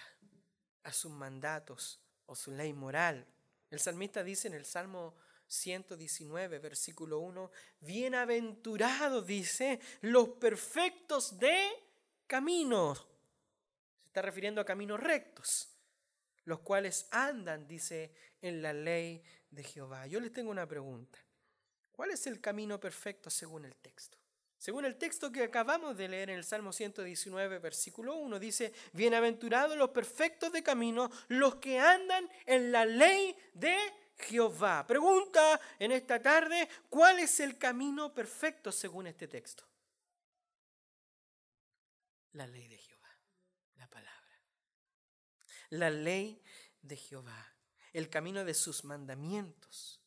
[0.84, 3.28] a sus mandatos o su ley moral.
[3.70, 11.68] El salmista dice en el Salmo 119, versículo 1, bienaventurados, dice, los perfectos de
[12.28, 12.96] camino.
[12.96, 15.76] Se está refiriendo a caminos rectos
[16.50, 20.08] los cuales andan, dice, en la ley de Jehová.
[20.08, 21.20] Yo les tengo una pregunta.
[21.92, 24.18] ¿Cuál es el camino perfecto según el texto?
[24.58, 29.78] Según el texto que acabamos de leer en el Salmo 119, versículo 1, dice, bienaventurados
[29.78, 33.78] los perfectos de camino, los que andan en la ley de
[34.18, 34.88] Jehová.
[34.88, 39.64] Pregunta en esta tarde, ¿cuál es el camino perfecto según este texto?
[42.34, 42.89] La ley de Jehová
[45.70, 46.42] la ley
[46.82, 47.54] de Jehová,
[47.94, 50.02] el camino de sus mandamientos,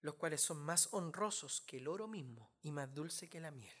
[0.00, 3.74] los cuales son más honrosos que el oro mismo y más dulce que la miel.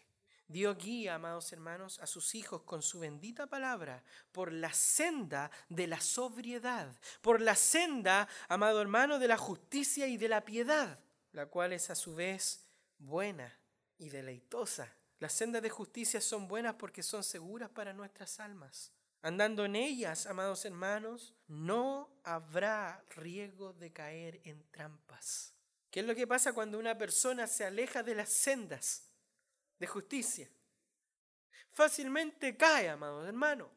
[0.48, 5.86] Dio guía, amados hermanos, a sus hijos con su bendita palabra por la senda de
[5.86, 11.00] la sobriedad, por la senda, amado hermano, de la justicia y de la piedad,
[11.32, 12.66] la cual es a su vez
[12.98, 13.58] buena
[13.98, 14.94] y deleitosa.
[15.20, 18.92] Las sendas de justicia son buenas porque son seguras para nuestras almas.
[19.22, 25.54] Andando en ellas, amados hermanos, no habrá riesgo de caer en trampas.
[25.92, 29.08] ¿Qué es lo que pasa cuando una persona se aleja de las sendas
[29.78, 30.50] de justicia?
[31.70, 33.68] Fácilmente cae, amados hermanos.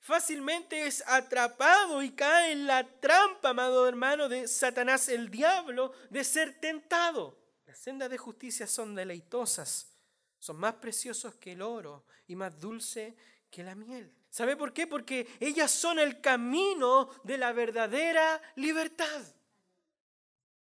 [0.00, 6.22] Fácilmente es atrapado y cae en la trampa, amado hermano, de Satanás el diablo, de
[6.22, 7.40] ser tentado.
[7.66, 9.96] Las sendas de justicia son deleitosas,
[10.38, 13.16] son más preciosos que el oro y más dulce
[13.50, 14.21] que la miel.
[14.32, 14.86] ¿Sabe por qué?
[14.86, 19.22] Porque ellas son el camino de la verdadera libertad.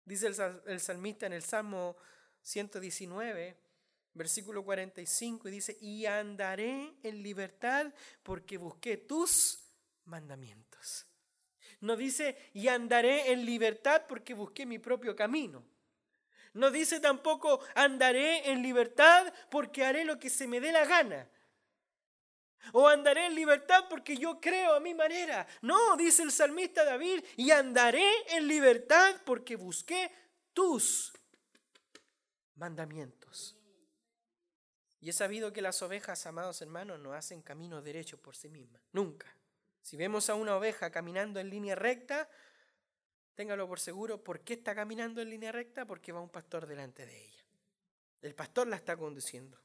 [0.04, 0.26] Dice
[0.66, 1.96] el, salmista en el Salmo
[2.40, 3.56] 119,
[4.14, 9.60] versículo 45, y dice, y andaré en libertad porque busqué tus
[10.06, 11.06] mandamientos.
[11.82, 15.64] No dice, y andaré en libertad porque busqué mi propio camino.
[16.54, 21.30] No dice tampoco, andaré en libertad porque haré lo que se me dé la gana.
[22.72, 25.46] O andaré en libertad porque yo creo a mi manera.
[25.62, 30.10] No, dice el salmista David, y andaré en libertad porque busqué
[30.52, 31.12] tus
[32.54, 33.56] mandamientos.
[35.00, 38.80] Y he sabido que las ovejas, amados hermanos, no hacen camino derecho por sí mismas.
[38.92, 39.36] Nunca.
[39.80, 42.30] Si vemos a una oveja caminando en línea recta,
[43.34, 44.22] téngalo por seguro.
[44.22, 45.86] ¿Por qué está caminando en línea recta?
[45.86, 47.44] Porque va un pastor delante de ella.
[48.20, 49.60] El pastor la está conduciendo.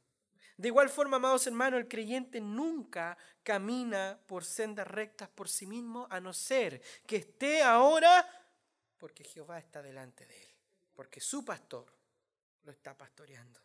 [0.57, 6.07] De igual forma, amados hermanos, el creyente nunca camina por sendas rectas por sí mismo,
[6.09, 8.27] a no ser que esté ahora
[8.97, 10.49] porque Jehová está delante de él,
[10.95, 11.93] porque su pastor
[12.63, 13.61] lo está pastoreando.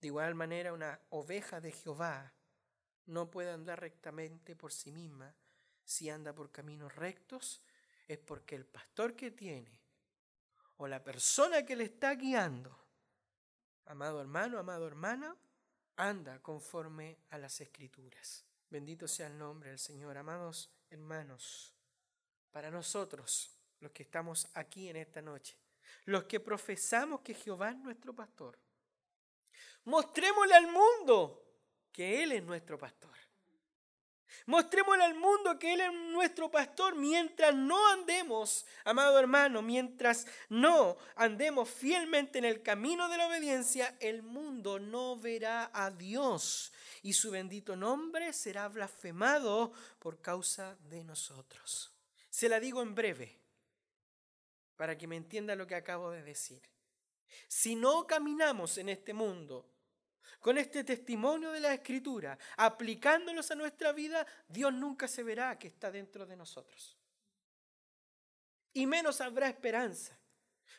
[0.00, 2.32] De igual manera, una oveja de Jehová
[3.06, 5.32] no puede andar rectamente por sí misma,
[5.84, 7.62] si anda por caminos rectos,
[8.08, 9.80] es porque el pastor que tiene
[10.78, 12.76] o la persona que le está guiando,
[13.86, 15.36] amado hermano, amado hermana,
[15.96, 18.44] anda conforme a las escrituras.
[18.70, 20.16] Bendito sea el nombre del Señor.
[20.16, 21.72] Amados hermanos,
[22.50, 25.56] para nosotros, los que estamos aquí en esta noche,
[26.06, 28.58] los que profesamos que Jehová es nuestro pastor,
[29.84, 31.44] mostrémosle al mundo
[31.92, 33.16] que Él es nuestro pastor.
[34.46, 40.96] Mostrémosle al mundo que Él es nuestro pastor mientras no andemos, amado hermano, mientras no
[41.16, 46.72] andemos fielmente en el camino de la obediencia, el mundo no verá a Dios
[47.02, 51.92] y su bendito nombre será blasfemado por causa de nosotros.
[52.30, 53.38] Se la digo en breve,
[54.76, 56.62] para que me entienda lo que acabo de decir.
[57.48, 59.66] Si no caminamos en este mundo
[60.40, 65.68] con este testimonio de la Escritura, aplicándolos a nuestra vida, Dios nunca se verá que
[65.68, 66.96] está dentro de nosotros.
[68.72, 70.18] Y menos habrá esperanza.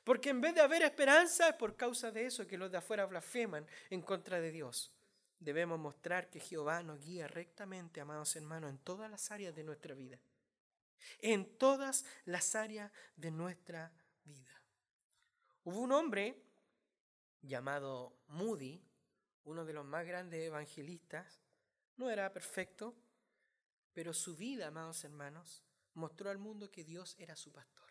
[0.04, 3.06] Porque en vez de haber esperanza es por causa de eso que los de afuera
[3.06, 4.92] blasfeman en contra de Dios.
[5.40, 9.96] Debemos mostrar que Jehová nos guía rectamente, amados hermanos, en todas las áreas de nuestra
[9.96, 10.20] vida.
[11.20, 13.92] En todas las áreas de nuestra
[14.24, 14.62] vida.
[15.64, 16.40] Hubo un hombre
[17.42, 18.82] llamado Moody,
[19.46, 21.40] uno de los más grandes evangelistas,
[21.98, 22.96] no era perfecto,
[23.94, 27.90] pero su vida, amados hermanos, mostró al mundo que Dios era su pastor.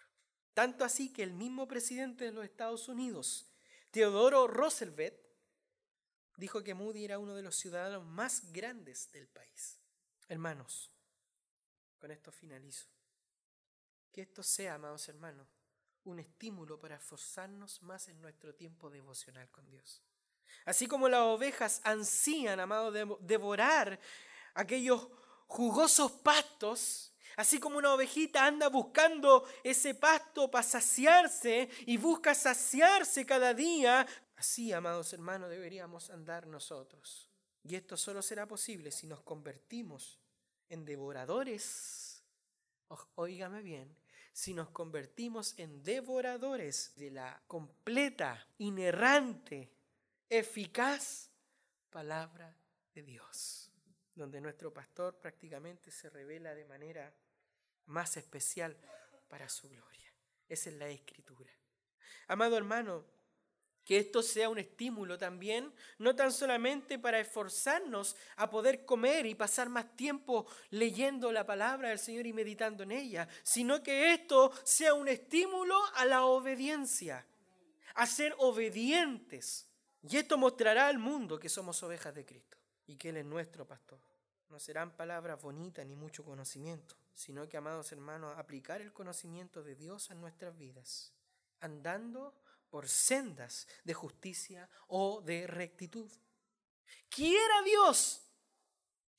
[0.52, 3.50] Tanto así que el mismo presidente de los Estados Unidos,
[3.90, 5.16] Teodoro Roosevelt,
[6.36, 9.80] dijo que Moody era uno de los ciudadanos más grandes del país.
[10.28, 10.92] Hermanos,
[11.98, 12.86] con esto finalizo.
[14.12, 15.48] Que esto sea, amados hermanos,
[16.04, 20.02] un estímulo para esforzarnos más en nuestro tiempo devocional con Dios.
[20.64, 24.00] Así como las ovejas ansían, amado, de devorar
[24.54, 25.08] aquellos
[25.46, 33.26] jugosos pastos, así como una ovejita anda buscando ese pasto para saciarse y busca saciarse
[33.26, 37.28] cada día, así, amados hermanos, deberíamos andar nosotros.
[37.62, 40.18] Y esto solo será posible si nos convertimos
[40.68, 42.22] en devoradores.
[43.16, 43.96] Óigame bien,
[44.32, 49.73] si nos convertimos en devoradores de la completa, inerrante,
[50.28, 51.30] eficaz
[51.90, 52.56] palabra
[52.94, 53.70] de Dios,
[54.14, 57.14] donde nuestro pastor prácticamente se revela de manera
[57.86, 58.76] más especial
[59.28, 60.12] para su gloria.
[60.48, 61.52] Esa es la escritura.
[62.28, 63.04] Amado hermano,
[63.84, 69.34] que esto sea un estímulo también, no tan solamente para esforzarnos a poder comer y
[69.34, 74.52] pasar más tiempo leyendo la palabra del Señor y meditando en ella, sino que esto
[74.64, 77.26] sea un estímulo a la obediencia,
[77.94, 79.68] a ser obedientes
[80.06, 83.66] y esto mostrará al mundo que somos ovejas de Cristo y que Él es nuestro
[83.66, 84.00] pastor.
[84.50, 89.74] No serán palabras bonitas ni mucho conocimiento, sino que, amados hermanos, aplicar el conocimiento de
[89.74, 91.14] Dios a nuestras vidas,
[91.60, 92.34] andando
[92.68, 96.10] por sendas de justicia o de rectitud.
[97.08, 98.28] Quiera Dios,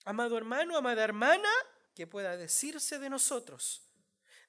[0.03, 1.49] amado hermano, amada hermana,
[1.95, 3.84] que pueda decirse de nosotros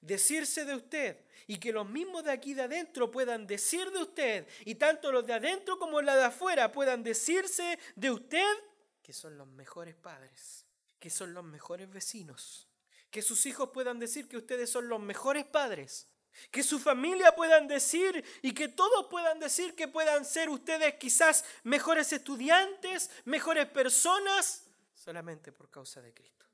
[0.01, 1.17] decirse de usted
[1.47, 5.25] y que los mismos de aquí de adentro puedan decir de usted y tanto los
[5.25, 8.57] de adentro como los de afuera puedan decirse de usted
[9.01, 10.65] que son los mejores padres,
[10.99, 12.67] que son los mejores vecinos,
[13.09, 16.07] que sus hijos puedan decir que ustedes son los mejores padres,
[16.51, 21.45] que su familia puedan decir y que todos puedan decir que puedan ser ustedes quizás
[21.63, 26.46] mejores estudiantes, mejores personas, solamente por causa de Cristo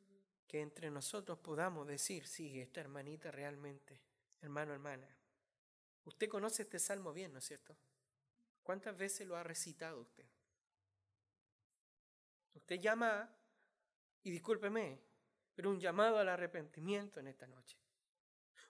[0.53, 3.99] que entre nosotros podamos decir, sí, esta hermanita realmente,
[4.39, 5.07] hermano, hermana.
[6.05, 7.75] Usted conoce este salmo bien, ¿no es cierto?
[8.61, 10.27] ¿Cuántas veces lo ha recitado usted?
[12.53, 13.35] Usted llama,
[14.21, 15.01] y discúlpeme,
[15.55, 17.79] pero un llamado al arrepentimiento en esta noche.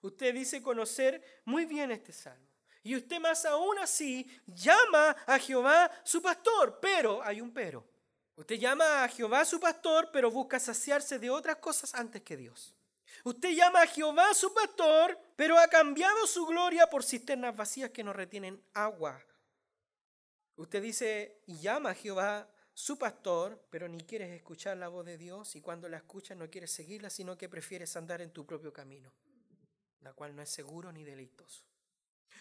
[0.00, 2.48] Usted dice conocer muy bien este salmo.
[2.82, 7.86] Y usted más aún así llama a Jehová su pastor, pero hay un pero.
[8.36, 12.74] Usted llama a Jehová su pastor, pero busca saciarse de otras cosas antes que Dios.
[13.22, 18.02] Usted llama a Jehová su pastor, pero ha cambiado su gloria por cisternas vacías que
[18.02, 19.22] no retienen agua.
[20.56, 25.16] Usted dice y llama a Jehová su pastor, pero ni quieres escuchar la voz de
[25.16, 28.72] Dios y cuando la escuchas no quieres seguirla, sino que prefieres andar en tu propio
[28.72, 29.12] camino,
[30.00, 31.64] la cual no es seguro ni deleitoso.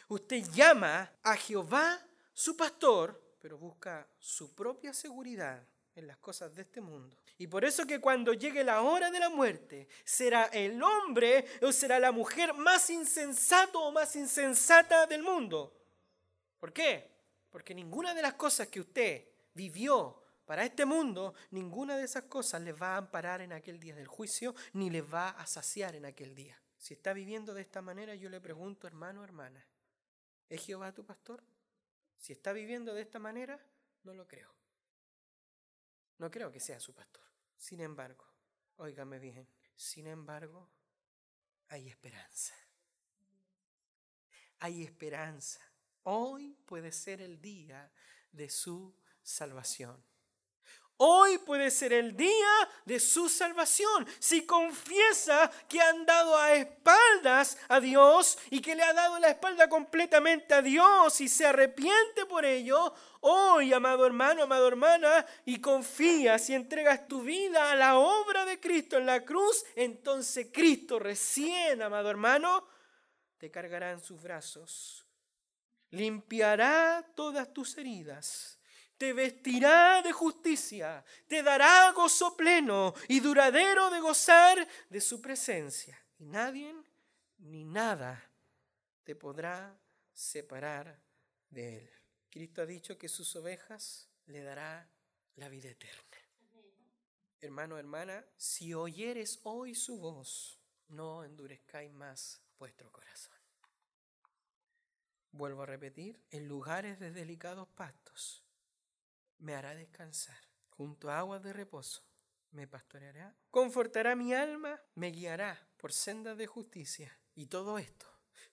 [0.07, 5.63] Usted llama a Jehová su pastor, pero busca su propia seguridad
[5.95, 7.17] en las cosas de este mundo.
[7.37, 11.71] Y por eso que cuando llegue la hora de la muerte, será el hombre o
[11.71, 15.79] será la mujer más insensato o más insensata del mundo.
[16.59, 17.11] ¿Por qué?
[17.49, 22.61] Porque ninguna de las cosas que usted vivió para este mundo, ninguna de esas cosas
[22.61, 26.05] les va a amparar en aquel día del juicio, ni les va a saciar en
[26.05, 26.59] aquel día.
[26.77, 29.65] Si está viviendo de esta manera, yo le pregunto, hermano, hermana,
[30.49, 31.43] ¿es Jehová tu pastor?
[32.17, 33.59] Si está viviendo de esta manera,
[34.03, 34.53] no lo creo.
[36.23, 37.25] No creo que sea su pastor.
[37.57, 38.25] Sin embargo,
[38.77, 39.45] óigame bien,
[39.75, 40.69] sin embargo,
[41.67, 42.55] hay esperanza.
[44.59, 45.59] Hay esperanza.
[46.03, 47.91] Hoy puede ser el día
[48.31, 50.01] de su salvación.
[50.97, 54.07] Hoy puede ser el día de su salvación.
[54.19, 59.29] Si confiesa que ha andado a espaldas a Dios y que le ha dado la
[59.29, 65.59] espalda completamente a Dios y se arrepiente por ello, hoy, amado hermano, amado hermana, y
[65.59, 70.99] confías y entregas tu vida a la obra de Cristo en la cruz, entonces Cristo
[70.99, 72.67] recién, amado hermano,
[73.39, 75.07] te cargará en sus brazos,
[75.89, 78.52] limpiará todas tus heridas
[79.03, 86.01] te vestirá de justicia, te dará gozo pleno y duradero de gozar de su presencia.
[86.19, 86.73] Y nadie
[87.39, 88.23] ni nada
[89.03, 89.77] te podrá
[90.13, 91.03] separar
[91.49, 91.91] de él.
[92.29, 94.89] Cristo ha dicho que sus ovejas le dará
[95.35, 96.17] la vida eterna.
[97.41, 103.35] Hermano, hermana, si oyeres hoy su voz, no endurezcáis más vuestro corazón.
[105.33, 108.42] Vuelvo a repetir, en lugares de delicados pastos
[109.43, 110.37] me hará descansar.
[110.69, 112.01] Junto a aguas de reposo
[112.51, 117.19] me pastoreará, confortará mi alma, me guiará por sendas de justicia.
[117.35, 118.05] Y todo esto,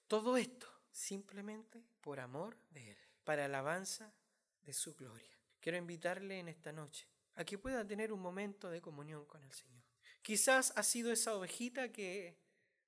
[0.07, 4.12] todo esto, simplemente por amor de Él, para alabanza
[4.62, 5.38] de su gloria.
[5.61, 9.53] Quiero invitarle en esta noche a que pueda tener un momento de comunión con el
[9.53, 9.84] Señor.
[10.22, 12.38] Quizás ha sido esa ovejita que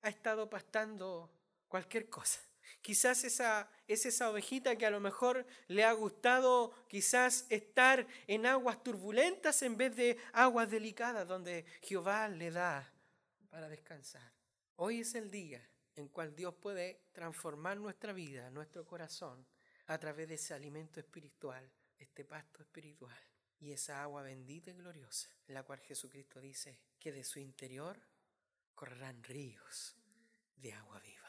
[0.01, 1.31] ha estado pastando
[1.67, 2.41] cualquier cosa
[2.81, 8.45] Quizás esa es esa ovejita que a lo mejor le ha gustado quizás estar en
[8.45, 12.91] aguas turbulentas en vez de aguas delicadas donde Jehová le da
[13.49, 14.33] para descansar.
[14.75, 15.61] Hoy es el día
[15.95, 19.45] en cual Dios puede transformar nuestra vida, nuestro corazón,
[19.87, 23.17] a través de ese alimento espiritual, este pasto espiritual
[23.59, 27.99] y esa agua bendita y gloriosa, en la cual Jesucristo dice que de su interior
[28.75, 29.95] correrán ríos
[30.55, 31.22] de agua viva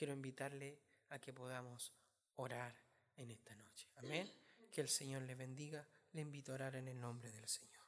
[0.00, 0.78] quiero invitarle
[1.10, 1.92] a que podamos
[2.36, 2.74] orar
[3.18, 3.86] en esta noche.
[3.96, 4.32] Amén.
[4.72, 5.86] Que el Señor le bendiga.
[6.12, 7.79] Le invito a orar en el nombre del Señor.